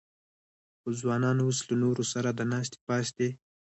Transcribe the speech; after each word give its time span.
خو 0.79 0.89
ځوانان 0.99 1.37
اوس 1.41 1.57
له 1.69 1.75
نورو 1.83 2.03
سره 2.13 2.29
د 2.33 2.39
ناستې 2.51 2.77
پاستې 2.87 3.29